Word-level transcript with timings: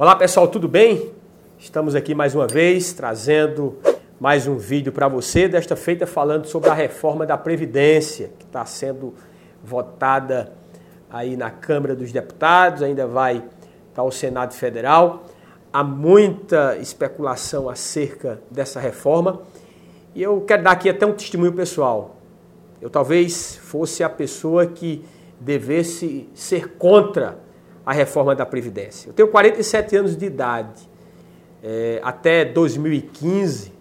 Olá 0.00 0.14
pessoal, 0.14 0.46
tudo 0.46 0.68
bem? 0.68 1.10
Estamos 1.58 1.96
aqui 1.96 2.14
mais 2.14 2.32
uma 2.32 2.46
vez 2.46 2.92
trazendo 2.92 3.78
mais 4.20 4.46
um 4.46 4.56
vídeo 4.56 4.92
para 4.92 5.08
você, 5.08 5.48
desta 5.48 5.74
feita 5.74 6.06
falando 6.06 6.46
sobre 6.46 6.70
a 6.70 6.72
reforma 6.72 7.26
da 7.26 7.36
Previdência, 7.36 8.30
que 8.38 8.44
está 8.44 8.64
sendo 8.64 9.12
votada 9.60 10.52
aí 11.10 11.36
na 11.36 11.50
Câmara 11.50 11.96
dos 11.96 12.12
Deputados, 12.12 12.80
ainda 12.80 13.08
vai 13.08 13.42
para 13.92 14.04
o 14.04 14.12
Senado 14.12 14.54
Federal. 14.54 15.24
Há 15.72 15.82
muita 15.82 16.76
especulação 16.76 17.68
acerca 17.68 18.40
dessa 18.48 18.78
reforma 18.78 19.42
e 20.14 20.22
eu 20.22 20.42
quero 20.42 20.62
dar 20.62 20.70
aqui 20.70 20.88
até 20.88 21.04
um 21.04 21.12
testemunho 21.12 21.54
pessoal. 21.54 22.14
Eu 22.80 22.88
talvez 22.88 23.56
fosse 23.56 24.04
a 24.04 24.08
pessoa 24.08 24.64
que 24.64 25.04
devesse 25.40 26.28
ser 26.34 26.76
contra 26.78 27.47
a 27.88 27.92
reforma 27.94 28.34
da 28.34 28.44
Previdência. 28.44 29.08
Eu 29.08 29.14
tenho 29.14 29.28
47 29.28 29.96
anos 29.96 30.14
de 30.14 30.26
idade. 30.26 30.86
É, 31.62 31.98
até 32.04 32.44
2015, 32.44 33.72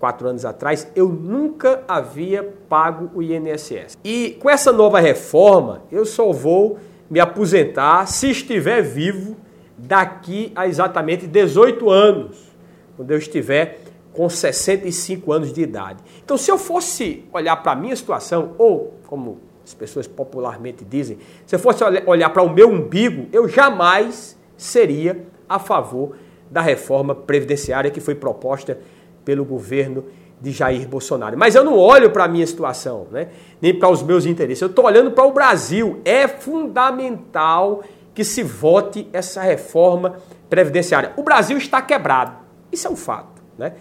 quatro 0.00 0.26
anos 0.26 0.44
atrás, 0.44 0.90
eu 0.96 1.08
nunca 1.08 1.84
havia 1.86 2.42
pago 2.68 3.08
o 3.14 3.22
INSS. 3.22 3.96
E 4.02 4.36
com 4.40 4.50
essa 4.50 4.72
nova 4.72 4.98
reforma, 4.98 5.84
eu 5.92 6.04
só 6.04 6.32
vou 6.32 6.76
me 7.08 7.20
aposentar 7.20 8.04
se 8.06 8.30
estiver 8.30 8.82
vivo 8.82 9.36
daqui 9.78 10.50
a 10.56 10.66
exatamente 10.66 11.28
18 11.28 11.88
anos, 11.88 12.52
quando 12.96 13.12
eu 13.12 13.18
estiver 13.18 13.78
com 14.12 14.28
65 14.28 15.32
anos 15.32 15.52
de 15.52 15.62
idade. 15.62 16.02
Então, 16.24 16.36
se 16.36 16.50
eu 16.50 16.58
fosse 16.58 17.24
olhar 17.32 17.54
para 17.62 17.70
a 17.70 17.76
minha 17.76 17.94
situação, 17.94 18.56
ou 18.58 18.94
como 19.06 19.51
as 19.64 19.74
pessoas 19.74 20.06
popularmente 20.06 20.84
dizem, 20.84 21.18
se 21.46 21.54
eu 21.54 21.58
fosse 21.58 21.82
olhar 22.06 22.30
para 22.30 22.42
o 22.42 22.52
meu 22.52 22.68
umbigo, 22.68 23.28
eu 23.32 23.48
jamais 23.48 24.36
seria 24.56 25.24
a 25.48 25.58
favor 25.58 26.16
da 26.50 26.60
reforma 26.60 27.14
previdenciária 27.14 27.90
que 27.90 28.00
foi 28.00 28.14
proposta 28.14 28.78
pelo 29.24 29.44
governo 29.44 30.04
de 30.40 30.50
Jair 30.50 30.88
Bolsonaro. 30.88 31.38
Mas 31.38 31.54
eu 31.54 31.64
não 31.64 31.78
olho 31.78 32.10
para 32.10 32.24
a 32.24 32.28
minha 32.28 32.46
situação, 32.46 33.06
né? 33.10 33.28
nem 33.60 33.72
para 33.72 33.88
os 33.88 34.02
meus 34.02 34.26
interesses. 34.26 34.60
Eu 34.60 34.68
estou 34.68 34.84
olhando 34.84 35.12
para 35.12 35.24
o 35.24 35.32
Brasil. 35.32 36.00
É 36.04 36.26
fundamental 36.26 37.82
que 38.12 38.24
se 38.24 38.42
vote 38.42 39.08
essa 39.12 39.40
reforma 39.40 40.16
previdenciária. 40.50 41.12
O 41.16 41.22
Brasil 41.22 41.56
está 41.56 41.80
quebrado. 41.80 42.36
Isso 42.70 42.88
é 42.88 42.90
um 42.90 42.96
fato. 42.96 43.42
Né? 43.56 43.74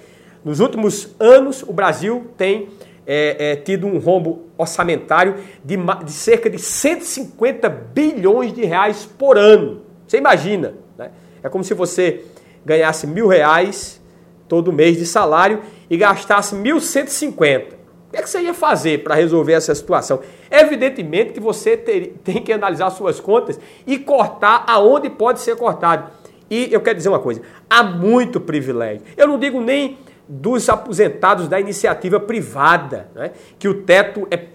Nos 0.46 0.60
últimos 0.60 1.10
anos, 1.20 1.64
o 1.64 1.74
Brasil 1.74 2.28
tem 2.38 2.70
é, 3.06 3.52
é, 3.52 3.56
tido 3.56 3.88
um 3.88 3.98
rombo 3.98 4.48
orçamentário 4.58 5.36
de, 5.64 5.78
de, 6.06 6.12
cerca 6.12 6.50
de 6.50 6.60
150 6.60 7.70
bilhões 7.70 8.54
de 8.54 8.66
reais 8.66 9.06
por 9.06 9.38
ano. 9.38 9.82
Você 10.08 10.18
imagina, 10.18 10.76
né? 10.98 11.12
É 11.42 11.50
como 11.50 11.64
se 11.64 11.74
você 11.74 12.26
ganhasse 12.66 13.08
mil 13.08 13.28
reais 13.28 14.02
todo 14.48 14.72
mês 14.72 14.98
de 14.98 15.06
salário 15.06 15.62
e 15.90 15.98
gastasse 15.98 16.56
1.150. 16.56 17.82
O 18.12 18.12
que, 18.12 18.18
é 18.18 18.22
que 18.22 18.30
você 18.30 18.42
ia 18.42 18.54
fazer 18.54 19.04
para 19.04 19.16
resolver 19.16 19.54
essa 19.54 19.74
situação? 19.74 20.20
Evidentemente 20.50 21.32
que 21.32 21.40
você 21.40 21.78
ter, 21.78 22.16
tem 22.24 22.42
que 22.44 22.52
analisar 22.52 22.90
suas 22.90 23.20
contas 23.20 23.60
e 23.88 23.98
cortar 23.98 24.66
aonde 24.68 25.10
pode 25.10 25.40
ser 25.40 25.56
cortado. 25.56 26.12
E 26.50 26.68
eu 26.74 26.82
quero 26.82 26.98
dizer 26.98 27.08
uma 27.08 27.20
coisa: 27.20 27.42
há 27.70 27.82
muito 27.82 28.42
privilégio. 28.42 29.04
Eu 29.16 29.28
não 29.28 29.40
digo 29.40 29.62
nem 29.62 29.98
dos 30.34 30.70
aposentados 30.70 31.50
da 31.50 31.60
iniciativa 31.60 32.18
privada, 32.18 33.10
né? 33.14 33.32
que 33.60 33.68
o 33.68 33.84
teto 33.84 34.26
é 34.32 34.46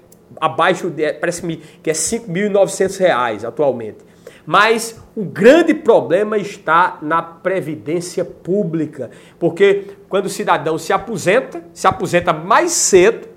abaixo, 0.41 0.88
de, 0.88 1.12
parece-me 1.12 1.58
que 1.83 1.91
é 1.91 1.92
R$ 1.92 1.98
5.900 1.98 3.44
atualmente. 3.44 3.98
Mas 4.46 4.98
o 5.14 5.22
grande 5.22 5.74
problema 5.74 6.38
está 6.38 6.96
na 7.02 7.20
previdência 7.20 8.24
pública, 8.24 9.10
porque 9.38 9.84
quando 10.08 10.27
o 10.27 10.30
cidadão 10.30 10.78
se 10.78 10.94
aposenta, 10.94 11.62
se 11.74 11.86
aposenta 11.86 12.33
mais 12.33 12.70
cedo 12.72 13.28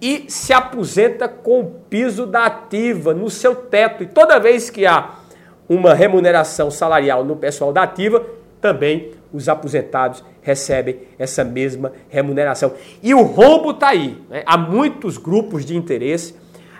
e 0.00 0.24
se 0.26 0.52
aposenta 0.52 1.28
com 1.28 1.60
o 1.60 1.70
piso 1.88 2.26
da 2.26 2.46
ativa 2.46 3.14
no 3.14 3.30
seu 3.30 3.54
teto. 3.54 4.02
E 4.02 4.06
toda 4.06 4.40
vez 4.40 4.68
que 4.68 4.84
há 4.84 5.14
uma 5.68 5.94
remuneração 5.94 6.72
salarial 6.72 7.24
no 7.24 7.36
pessoal 7.36 7.72
da 7.72 7.82
ativa, 7.82 8.24
também 8.64 9.10
os 9.30 9.46
aposentados 9.46 10.24
recebem 10.40 11.02
essa 11.18 11.44
mesma 11.44 11.92
remuneração. 12.08 12.72
E 13.02 13.12
o 13.12 13.20
rombo 13.20 13.72
está 13.72 13.88
aí. 13.88 14.18
Né? 14.30 14.42
Há 14.46 14.56
muitos 14.56 15.18
grupos 15.18 15.66
de 15.66 15.76
interesse, 15.76 16.34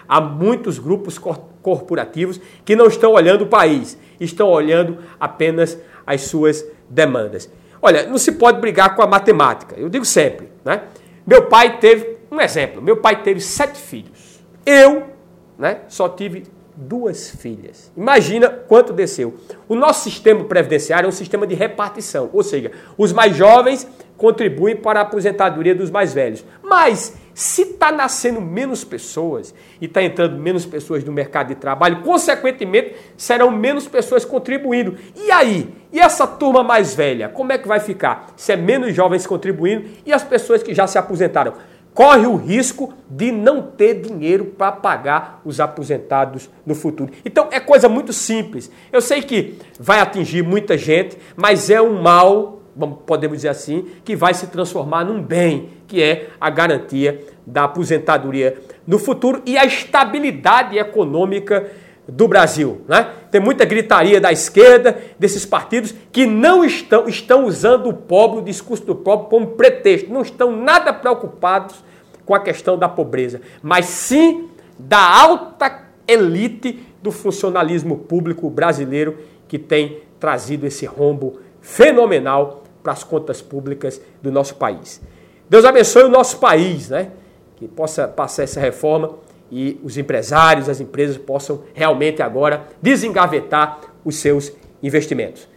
há 0.08 0.18
muitos 0.18 0.78
grupos 0.78 1.18
corporativos 1.18 2.40
que 2.64 2.74
não 2.74 2.86
estão 2.86 3.12
olhando 3.12 3.42
o 3.42 3.48
país, 3.48 3.98
estão 4.18 4.48
olhando 4.48 4.96
apenas 5.20 5.78
as 6.06 6.22
suas 6.22 6.64
demandas. 6.88 7.50
Olha, 7.82 8.06
não 8.06 8.16
se 8.16 8.32
pode 8.32 8.62
brigar 8.62 8.96
com 8.96 9.02
a 9.02 9.06
matemática. 9.06 9.74
Eu 9.78 9.90
digo 9.90 10.06
sempre, 10.06 10.48
né? 10.64 10.84
Meu 11.26 11.48
pai 11.48 11.78
teve, 11.78 12.16
um 12.32 12.40
exemplo, 12.40 12.80
meu 12.80 12.96
pai 12.96 13.22
teve 13.22 13.40
sete 13.40 13.78
filhos. 13.78 14.42
Eu, 14.64 15.10
né, 15.58 15.80
só 15.88 16.08
tive 16.08 16.44
duas 16.76 17.30
filhas. 17.30 17.92
Imagina 17.96 18.48
quanto 18.48 18.92
desceu. 18.92 19.34
O 19.68 19.74
nosso 19.74 20.04
sistema 20.04 20.44
previdenciário 20.44 21.06
é 21.06 21.08
um 21.08 21.12
sistema 21.12 21.46
de 21.46 21.54
repartição, 21.54 22.30
ou 22.32 22.42
seja, 22.42 22.72
os 22.98 23.12
mais 23.12 23.36
jovens 23.36 23.86
contribuem 24.16 24.76
para 24.76 25.00
a 25.00 25.02
aposentadoria 25.02 25.74
dos 25.74 25.90
mais 25.90 26.12
velhos. 26.14 26.44
Mas 26.62 27.16
se 27.34 27.62
está 27.62 27.90
nascendo 27.90 28.40
menos 28.40 28.84
pessoas 28.84 29.52
e 29.80 29.86
está 29.86 30.02
entrando 30.02 30.38
menos 30.38 30.64
pessoas 30.64 31.02
no 31.02 31.12
mercado 31.12 31.48
de 31.48 31.56
trabalho, 31.56 32.02
consequentemente 32.02 32.94
serão 33.16 33.50
menos 33.50 33.88
pessoas 33.88 34.24
contribuindo. 34.24 34.96
E 35.16 35.30
aí? 35.32 35.68
E 35.92 35.98
essa 35.98 36.26
turma 36.26 36.62
mais 36.62 36.94
velha, 36.94 37.28
como 37.28 37.52
é 37.52 37.58
que 37.58 37.66
vai 37.66 37.80
ficar? 37.80 38.32
Se 38.36 38.52
é 38.52 38.56
menos 38.56 38.94
jovens 38.94 39.26
contribuindo 39.26 39.88
e 40.06 40.12
as 40.12 40.22
pessoas 40.22 40.62
que 40.62 40.74
já 40.74 40.86
se 40.86 40.96
aposentaram? 40.96 41.54
Corre 41.94 42.26
o 42.26 42.34
risco 42.34 42.92
de 43.08 43.30
não 43.30 43.62
ter 43.62 44.00
dinheiro 44.00 44.46
para 44.46 44.72
pagar 44.72 45.40
os 45.44 45.60
aposentados 45.60 46.50
no 46.66 46.74
futuro. 46.74 47.12
Então 47.24 47.48
é 47.52 47.60
coisa 47.60 47.88
muito 47.88 48.12
simples. 48.12 48.70
Eu 48.92 49.00
sei 49.00 49.22
que 49.22 49.54
vai 49.78 50.00
atingir 50.00 50.42
muita 50.42 50.76
gente, 50.76 51.16
mas 51.36 51.70
é 51.70 51.80
um 51.80 52.02
mal, 52.02 52.60
podemos 53.06 53.38
dizer 53.38 53.50
assim, 53.50 53.86
que 54.04 54.16
vai 54.16 54.34
se 54.34 54.48
transformar 54.48 55.04
num 55.04 55.22
bem, 55.22 55.68
que 55.86 56.02
é 56.02 56.30
a 56.40 56.50
garantia 56.50 57.24
da 57.46 57.64
aposentadoria 57.64 58.58
no 58.84 58.98
futuro 58.98 59.40
e 59.46 59.56
a 59.56 59.64
estabilidade 59.64 60.76
econômica 60.76 61.70
do 62.06 62.28
Brasil. 62.28 62.82
Né? 62.88 63.10
Tem 63.30 63.40
muita 63.40 63.64
gritaria 63.64 64.20
da 64.20 64.30
esquerda, 64.30 64.96
desses 65.18 65.44
partidos, 65.46 65.94
que 66.12 66.26
não 66.26 66.64
estão, 66.64 67.08
estão 67.08 67.46
usando 67.46 67.88
o 67.88 67.94
pobre, 67.94 68.40
o 68.40 68.44
discurso 68.44 68.84
do 68.84 68.94
pobre, 68.94 69.28
como 69.28 69.48
pretexto. 69.48 70.12
Não 70.12 70.22
estão 70.22 70.54
nada 70.54 70.92
preocupados 70.92 71.82
com 72.24 72.34
a 72.34 72.40
questão 72.40 72.78
da 72.78 72.88
pobreza, 72.88 73.40
mas 73.62 73.86
sim 73.86 74.48
da 74.78 74.98
alta 74.98 75.84
elite 76.06 76.80
do 77.02 77.10
funcionalismo 77.12 77.98
público 77.98 78.48
brasileiro 78.48 79.18
que 79.46 79.58
tem 79.58 80.00
trazido 80.18 80.66
esse 80.66 80.86
rombo 80.86 81.38
fenomenal 81.60 82.64
para 82.82 82.92
as 82.92 83.04
contas 83.04 83.40
públicas 83.42 84.00
do 84.22 84.32
nosso 84.32 84.56
país. 84.56 85.00
Deus 85.48 85.64
abençoe 85.64 86.04
o 86.04 86.08
nosso 86.08 86.38
país, 86.38 86.88
né? 86.88 87.10
Que 87.56 87.68
possa 87.68 88.08
passar 88.08 88.42
essa 88.42 88.60
reforma 88.60 89.10
e 89.54 89.80
os 89.84 89.96
empresários, 89.96 90.68
as 90.68 90.80
empresas 90.80 91.16
possam 91.16 91.62
realmente 91.72 92.20
agora 92.20 92.66
desengavetar 92.82 93.78
os 94.04 94.16
seus 94.16 94.52
investimentos. 94.82 95.48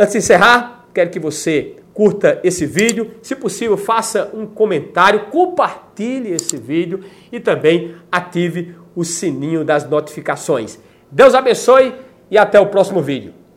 Antes 0.00 0.12
de 0.12 0.18
encerrar, 0.18 0.86
quero 0.94 1.10
que 1.10 1.20
você 1.20 1.76
curta 1.92 2.40
esse 2.42 2.64
vídeo, 2.64 3.10
se 3.20 3.36
possível, 3.36 3.76
faça 3.76 4.30
um 4.32 4.46
comentário, 4.46 5.26
compartilhe 5.26 6.32
esse 6.32 6.56
vídeo 6.56 7.04
e 7.30 7.38
também 7.38 7.94
ative 8.10 8.74
o 8.94 9.04
sininho 9.04 9.62
das 9.62 9.86
notificações. 9.86 10.78
Deus 11.10 11.34
abençoe 11.34 11.94
e 12.30 12.38
até 12.38 12.58
o 12.58 12.66
próximo 12.66 13.02
vídeo. 13.02 13.34